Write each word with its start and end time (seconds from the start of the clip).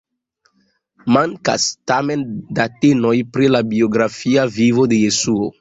Mankas, 1.17 1.67
tamen, 1.93 2.25
datenoj 2.61 3.15
pri 3.37 3.53
la 3.55 3.63
biografia 3.75 4.51
vivo 4.61 4.91
de 4.95 5.03
Jesuo. 5.07 5.49